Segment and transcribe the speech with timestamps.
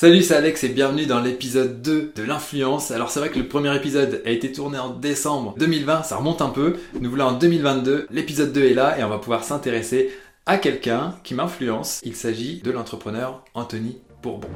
[0.00, 2.90] Salut, c'est Alex et bienvenue dans l'épisode 2 de l'influence.
[2.90, 6.40] Alors c'est vrai que le premier épisode a été tourné en décembre 2020, ça remonte
[6.40, 6.78] un peu.
[6.98, 10.10] Nous voilà en 2022, l'épisode 2 est là et on va pouvoir s'intéresser
[10.46, 12.00] à quelqu'un qui m'influence.
[12.02, 14.48] Il s'agit de l'entrepreneur Anthony Bourbon.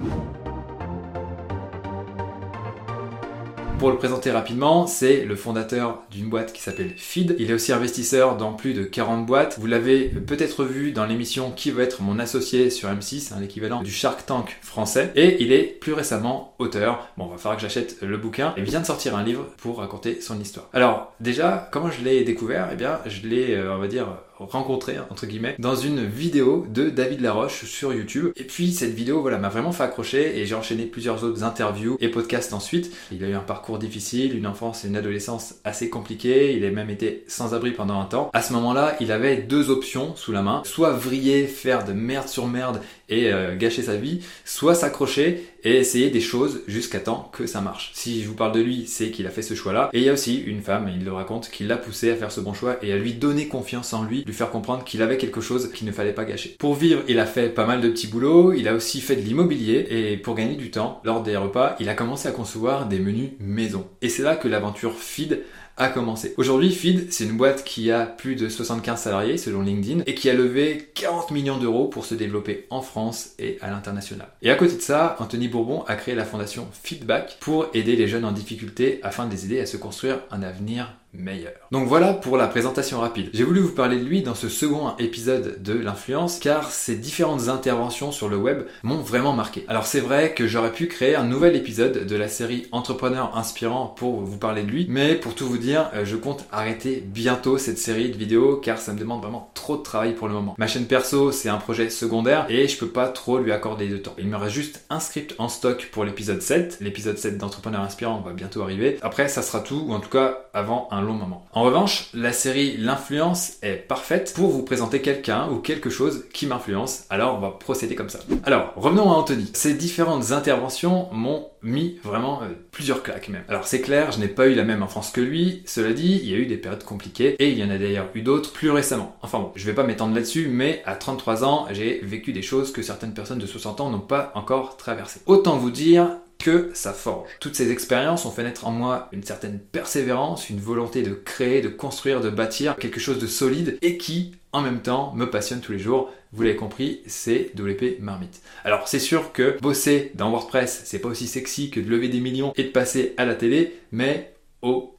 [3.79, 7.37] Pour le présenter rapidement, c'est le fondateur d'une boîte qui s'appelle Feed.
[7.39, 9.59] Il est aussi investisseur dans plus de 40 boîtes.
[9.59, 13.91] Vous l'avez peut-être vu dans l'émission Qui veut être mon associé sur M6, l'équivalent du
[13.91, 15.13] Shark Tank français.
[15.17, 17.09] Et il est plus récemment auteur.
[17.19, 18.55] Bon, va falloir que j'achète le bouquin.
[18.57, 20.69] Il vient de sortir un livre pour raconter son histoire.
[20.73, 22.69] Alors, déjà, comment je l'ai découvert?
[22.73, 24.07] Eh bien, je l'ai, euh, on va dire,
[24.39, 28.33] rencontré entre guillemets dans une vidéo de David Laroche sur YouTube.
[28.37, 31.97] Et puis cette vidéo voilà m'a vraiment fait accrocher et j'ai enchaîné plusieurs autres interviews
[32.01, 32.95] et podcasts ensuite.
[33.13, 36.71] Il a eu un parcours difficile, une enfance et une adolescence assez compliquée, il a
[36.71, 38.31] même été sans abri pendant un temps.
[38.33, 42.29] À ce moment-là, il avait deux options sous la main, soit vriller, faire de merde
[42.29, 47.31] sur merde et euh, gâcher sa vie, soit s'accrocher et essayer des choses jusqu'à temps
[47.33, 47.91] que ça marche.
[47.95, 49.91] Si je vous parle de lui, c'est qu'il a fait ce choix-là.
[49.93, 52.33] Et il y a aussi une femme, il le raconte, qui l'a poussé à faire
[52.33, 55.17] ce bon choix et à lui donner confiance en lui, lui faire comprendre qu'il avait
[55.17, 56.57] quelque chose qu'il ne fallait pas gâcher.
[56.59, 59.23] Pour vivre, il a fait pas mal de petits boulots, il a aussi fait de
[59.23, 62.99] l'immobilier et pour gagner du temps, lors des repas, il a commencé à concevoir des
[62.99, 63.87] menus maison.
[64.03, 65.41] Et c'est là que l'aventure feed
[65.77, 66.35] a commencé.
[66.37, 70.31] Aujourd'hui, Feed, c'est une boîte qui a plus de 75 salariés selon LinkedIn et qui
[70.31, 74.29] a levé 40 millions d'euros pour se développer en France et à l'international.
[74.43, 78.09] Et à côté de ça, Anthony Bourbon a créé la fondation Feedback pour aider les
[78.09, 81.53] jeunes en difficulté afin de les aider à se construire un avenir meilleur.
[81.71, 83.31] Donc voilà pour la présentation rapide.
[83.33, 87.49] J'ai voulu vous parler de lui dans ce second épisode de l'influence car ses différentes
[87.49, 89.65] interventions sur le web m'ont vraiment marqué.
[89.69, 93.87] Alors c'est vrai que j'aurais pu créer un nouvel épisode de la série Entrepreneur inspirant
[93.87, 97.59] pour vous parler de lui, mais pour tout vous dire, euh, je compte arrêter bientôt
[97.59, 100.55] cette série de vidéos car ça me demande vraiment trop de travail pour le moment.
[100.59, 103.97] Ma chaîne perso, c'est un projet secondaire et je peux pas trop lui accorder de
[103.97, 104.15] temps.
[104.19, 106.79] Il me reste juste un script en stock pour l'épisode 7.
[106.81, 108.99] L'épisode 7 d'Entrepreneur inspirant va bientôt arriver.
[109.03, 111.47] Après, ça sera tout, ou en tout cas avant un long moment.
[111.53, 116.47] En revanche, la série L'influence est parfaite pour vous présenter quelqu'un ou quelque chose qui
[116.47, 117.05] m'influence.
[117.11, 118.21] Alors on va procéder comme ça.
[118.45, 119.51] Alors, revenons à Anthony.
[119.55, 123.45] Ces différentes interventions m'ont mis vraiment euh, plusieurs claques même.
[123.49, 125.63] Alors c'est clair, je n'ai pas eu la même enfance que lui.
[125.65, 128.09] Cela dit, il y a eu des périodes compliquées et il y en a d'ailleurs
[128.15, 129.17] eu d'autres plus récemment.
[129.23, 132.73] Enfin bon, je vais pas m'étendre là-dessus, mais à 33 ans, j'ai vécu des choses
[132.73, 135.21] que certaines personnes de 60 ans n'ont pas encore traversées.
[135.27, 136.09] Autant vous dire
[136.39, 137.29] que ça forge.
[137.41, 141.61] Toutes ces expériences ont fait naître en moi une certaine persévérance, une volonté de créer,
[141.63, 145.61] de construire, de bâtir quelque chose de solide et qui, en même temps, me passionne
[145.61, 146.13] tous les jours.
[146.33, 148.43] Vous l'avez compris, c'est WP Marmite.
[148.65, 152.21] Alors c'est sûr que bosser dans WordPress, c'est pas aussi sexy que de lever des
[152.21, 154.34] millions et de passer à la télé, mais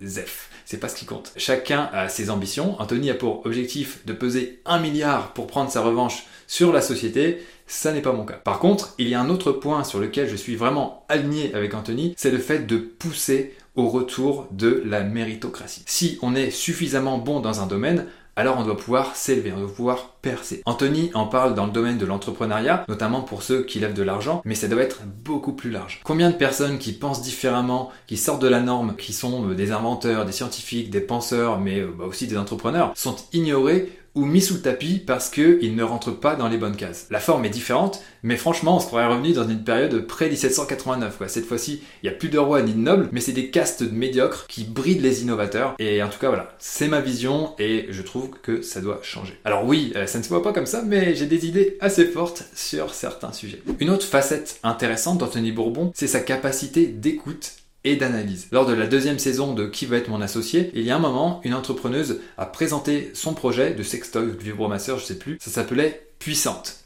[0.01, 0.49] ZEF.
[0.65, 1.31] C'est pas ce qui compte.
[1.37, 2.79] Chacun a ses ambitions.
[2.79, 7.43] Anthony a pour objectif de peser un milliard pour prendre sa revanche sur la société.
[7.67, 8.33] Ça n'est pas mon cas.
[8.43, 11.73] Par contre, il y a un autre point sur lequel je suis vraiment aligné avec
[11.73, 15.83] Anthony, c'est le fait de pousser au retour de la méritocratie.
[15.85, 19.73] Si on est suffisamment bon dans un domaine, alors on doit pouvoir s'élever, on doit
[19.73, 20.61] pouvoir percer.
[20.65, 24.41] Anthony en parle dans le domaine de l'entrepreneuriat, notamment pour ceux qui lèvent de l'argent,
[24.45, 26.01] mais ça doit être beaucoup plus large.
[26.03, 29.71] Combien de personnes qui pensent différemment, qui sortent de la norme, qui sont euh, des
[29.71, 34.41] inventeurs, des scientifiques, des penseurs, mais euh, bah, aussi des entrepreneurs, sont ignorées ou mis
[34.41, 37.07] sous le tapis parce qu'ils ne rentrent pas dans les bonnes cases.
[37.11, 41.27] La forme est différente, mais franchement, on se pourrait revenu dans une période pré-1789.
[41.27, 43.83] Cette fois-ci, il n'y a plus de rois ni de nobles, mais c'est des castes
[43.91, 45.75] médiocres qui brident les innovateurs.
[45.79, 49.37] Et en tout cas, voilà, c'est ma vision et je trouve que ça doit changer.
[49.43, 52.05] Alors oui, euh, ça ne se voit pas comme ça, mais j'ai des idées assez
[52.05, 53.61] fortes sur certains sujets.
[53.79, 57.53] Une autre facette intéressante d'Anthony Bourbon, c'est sa capacité d'écoute
[57.85, 58.47] et d'analyse.
[58.51, 60.99] Lors de la deuxième saison de Qui va être mon associé, il y a un
[60.99, 65.37] moment, une entrepreneuse a présenté son projet de sextoy de vibromasseur, je sais plus.
[65.39, 66.07] Ça s'appelait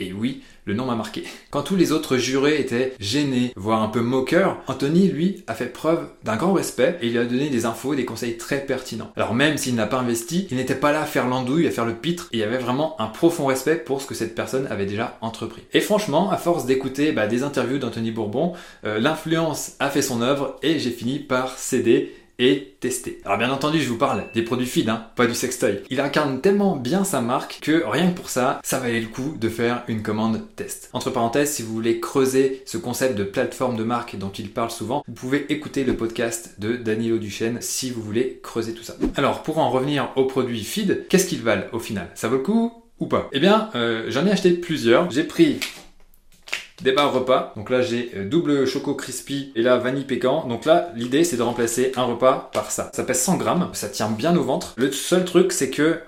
[0.02, 1.24] Et oui, le nom m'a marqué.
[1.50, 5.68] Quand tous les autres jurés étaient gênés, voire un peu moqueurs, Anthony, lui, a fait
[5.68, 9.14] preuve d'un grand respect et il a donné des infos et des conseils très pertinents.
[9.16, 11.86] Alors même s'il n'a pas investi, il n'était pas là à faire l'andouille, à faire
[11.86, 14.68] le pitre, et il y avait vraiment un profond respect pour ce que cette personne
[14.68, 15.64] avait déjà entrepris.
[15.74, 20.22] Et franchement, à force d'écouter bah, des interviews d'Anthony Bourbon, euh, l'influence a fait son
[20.22, 23.20] œuvre et j'ai fini par céder et tester.
[23.26, 25.82] Alors bien entendu, je vous parle des produits feed, hein, pas du sextoy.
[25.90, 29.36] Il incarne tellement bien sa marque que rien que pour ça, ça valait le coup
[29.40, 30.90] de faire une commande test.
[30.94, 34.72] Entre parenthèses, si vous voulez creuser ce concept de plateforme de marque dont il parle
[34.72, 38.96] souvent, vous pouvez écouter le podcast de Danilo Duchesne si vous voulez creuser tout ça.
[39.16, 42.10] Alors pour en revenir aux produits feed, qu'est-ce qu'ils valent au final?
[42.16, 43.30] Ça vaut le coup ou pas?
[43.32, 45.10] Eh bien, euh, j'en ai acheté plusieurs.
[45.12, 45.60] J'ai pris
[46.82, 47.54] des repas.
[47.56, 50.48] Donc là, j'ai euh, double choco crispy et là, vanille pécan.
[50.48, 52.92] Donc là, l'idée, c'est de remplacer un repas par ça.
[52.94, 54.74] Ça pèse 100 grammes, ça tient bien au ventre.
[54.78, 56.00] Le seul truc, c'est que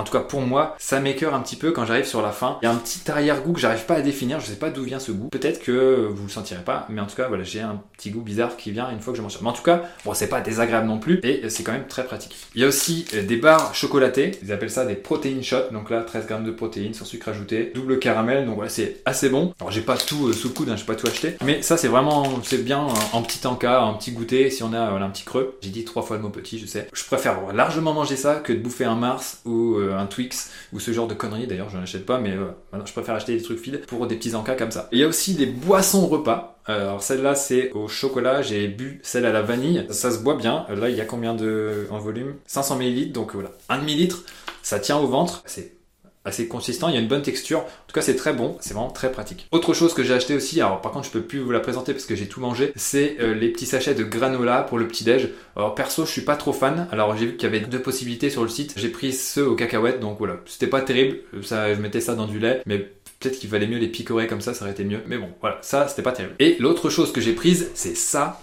[0.00, 2.58] En tout cas pour moi, ça m'écœure un petit peu quand j'arrive sur la fin.
[2.62, 4.82] Il y a un petit arrière-goût que j'arrive pas à définir, je sais pas d'où
[4.82, 5.28] vient ce goût.
[5.28, 8.22] Peut-être que vous le sentirez pas, mais en tout cas voilà, j'ai un petit goût
[8.22, 9.42] bizarre qui vient une fois que je m'en sers.
[9.42, 12.04] Mais en tout cas, bon c'est pas désagréable non plus et c'est quand même très
[12.04, 12.34] pratique.
[12.54, 15.90] Il y a aussi euh, des barres chocolatées, ils appellent ça des protéines shots, donc
[15.90, 19.52] là 13 grammes de protéines sans sucre ajouté, double caramel, donc voilà c'est assez bon.
[19.60, 21.76] Alors j'ai pas tout euh, sous le coude, hein, j'ai pas tout acheté, mais ça
[21.76, 25.24] c'est vraiment c'est bien en petit encas, en petit goûter si on a un petit
[25.24, 25.58] creux.
[25.60, 26.88] J'ai dit trois fois le mot petit, je sais.
[26.94, 30.80] Je préfère largement manger ça que de bouffer un Mars ou euh, un Twix ou
[30.80, 31.46] ce genre de conneries.
[31.46, 32.36] D'ailleurs, je n'en achète pas, mais
[32.84, 34.88] je préfère acheter des trucs feed pour des petits encas comme ça.
[34.92, 36.58] il y a aussi des boissons repas.
[36.66, 40.66] Alors celle-là c'est au chocolat, j'ai bu celle à la vanille, ça se boit bien.
[40.68, 42.34] Là il y a combien de en volume?
[42.46, 44.24] 500 ml, donc voilà, 1 demi-litre,
[44.62, 45.72] ça tient au ventre, c'est
[46.24, 47.60] assez consistant, il y a une bonne texture.
[47.60, 49.48] En tout cas, c'est très bon, c'est vraiment très pratique.
[49.52, 51.92] Autre chose que j'ai acheté aussi, alors par contre, je peux plus vous la présenter
[51.92, 55.04] parce que j'ai tout mangé, c'est euh, les petits sachets de granola pour le petit
[55.04, 55.30] déj.
[55.56, 56.88] Alors perso, je suis pas trop fan.
[56.92, 58.74] Alors j'ai vu qu'il y avait deux possibilités sur le site.
[58.76, 61.18] J'ai pris ceux aux cacahuètes, donc voilà, c'était pas terrible.
[61.42, 62.78] Ça, je mettais ça dans du lait, mais
[63.20, 65.00] peut-être qu'il valait mieux les picorer comme ça, ça aurait été mieux.
[65.06, 66.34] Mais bon, voilà, ça, c'était pas terrible.
[66.38, 68.40] Et l'autre chose que j'ai prise, c'est ça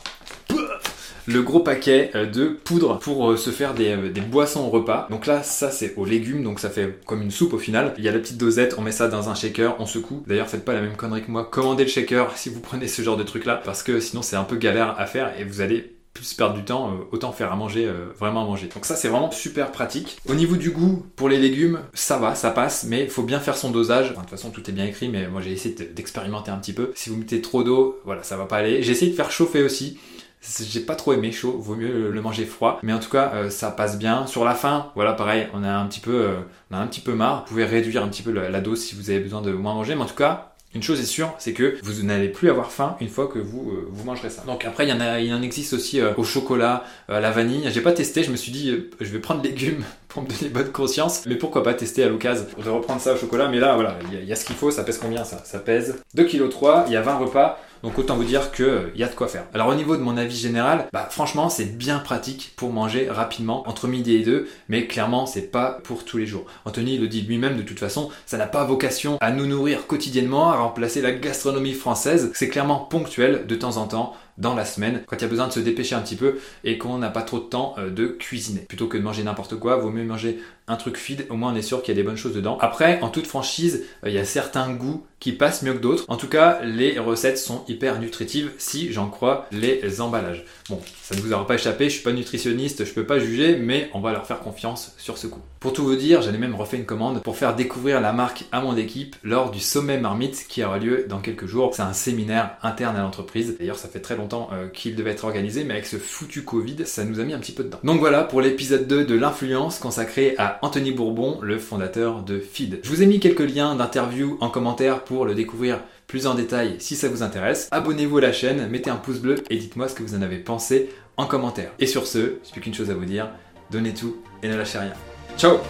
[1.27, 5.07] le gros paquet euh, de poudre pour euh, se faire euh, des, boissons au repas.
[5.11, 7.93] Donc là, ça c'est aux légumes, donc ça fait comme une soupe au final.
[7.97, 10.23] Il y a la petite dosette, on met ça dans un shaker, on secoue.
[10.25, 11.47] D'ailleurs, faites pas la même connerie que moi.
[11.49, 14.37] Commandez le shaker si vous prenez ce genre de truc là, parce que sinon c'est
[14.37, 17.55] un peu galère à faire et vous allez plus perdre du temps, autant faire à
[17.55, 17.87] manger,
[18.17, 18.69] vraiment à manger.
[18.73, 20.17] Donc ça c'est vraiment super pratique.
[20.27, 23.39] Au niveau du goût, pour les légumes, ça va, ça passe, mais il faut bien
[23.39, 24.09] faire son dosage.
[24.09, 26.91] de toute façon tout est bien écrit, mais moi j'ai essayé d'expérimenter un petit peu.
[26.95, 28.81] Si vous mettez trop d'eau, voilà, ça va pas aller.
[28.81, 29.99] J'ai essayé de faire chauffer aussi.
[30.41, 32.79] J'ai pas trop aimé chaud, vaut mieux le manger froid.
[32.83, 34.27] Mais en tout cas, euh, ça passe bien.
[34.27, 36.35] Sur la fin, voilà, pareil, on a un petit peu, euh,
[36.71, 37.41] on a un petit peu marre.
[37.41, 39.95] Vous pouvez réduire un petit peu la, dose si vous avez besoin de moins manger.
[39.95, 42.97] Mais en tout cas, une chose est sûre, c'est que vous n'allez plus avoir faim
[43.01, 44.43] une fois que vous, euh, vous mangerez ça.
[44.45, 47.67] Donc après, il y en a, il en existe aussi au chocolat, à la vanille.
[47.71, 50.71] J'ai pas testé, je me suis dit, je vais prendre légumes pour me donner bonne
[50.71, 51.25] conscience.
[51.25, 53.49] Mais pourquoi pas tester à l'occasion de reprendre ça au chocolat.
[53.49, 54.71] Mais là, voilà, il y, y, a ce qu'il faut.
[54.71, 55.41] Ça pèse combien ça?
[55.43, 56.87] Ça pèse 2,3 kg.
[56.87, 57.59] Il y a 20 repas.
[57.83, 59.45] Donc autant vous dire qu'il y a de quoi faire.
[59.53, 63.67] Alors au niveau de mon avis général, bah franchement c'est bien pratique pour manger rapidement
[63.67, 66.45] entre midi et deux, mais clairement c'est pas pour tous les jours.
[66.65, 70.49] Anthony le dit lui-même de toute façon, ça n'a pas vocation à nous nourrir quotidiennement,
[70.51, 72.31] à remplacer la gastronomie française.
[72.33, 75.47] C'est clairement ponctuel de temps en temps dans la semaine, quand il y a besoin
[75.47, 78.07] de se dépêcher un petit peu et qu'on n'a pas trop de temps euh, de
[78.07, 78.61] cuisiner.
[78.61, 81.55] Plutôt que de manger n'importe quoi, vaut mieux manger un truc feed, au moins on
[81.55, 82.57] est sûr qu'il y a des bonnes choses dedans.
[82.59, 86.05] Après, en toute franchise, euh, il y a certains goûts qui passent mieux que d'autres.
[86.07, 90.45] En tout cas, les recettes sont hyper nutritives si j'en crois les emballages.
[90.69, 93.57] Bon, ça ne vous aura pas échappé, je suis pas nutritionniste, je peux pas juger,
[93.57, 95.41] mais on va leur faire confiance sur ce coup.
[95.59, 98.61] Pour tout vous dire, j'allais même refait une commande pour faire découvrir la marque à
[98.61, 101.73] mon équipe lors du sommet Marmite qui aura lieu dans quelques jours.
[101.73, 103.57] C'est un séminaire interne à l'entreprise.
[103.57, 106.85] D'ailleurs, ça fait très longtemps euh, qu'il devait être organisé, mais avec ce foutu Covid,
[106.85, 107.79] ça nous a mis un petit peu de temps.
[107.83, 112.79] Donc voilà pour l'épisode 2 de l'influence consacré à Anthony Bourbon, le fondateur de Feed.
[112.83, 116.75] Je vous ai mis quelques liens d'interview en commentaire pour le découvrir plus en détail
[116.77, 117.67] si ça vous intéresse.
[117.71, 120.37] Abonnez-vous à la chaîne, mettez un pouce bleu et dites-moi ce que vous en avez
[120.37, 121.71] pensé en commentaire.
[121.79, 123.31] Et sur ce, j'ai plus qu'une chose à vous dire,
[123.71, 124.93] donnez tout et ne lâchez rien.
[125.37, 125.61] Ciao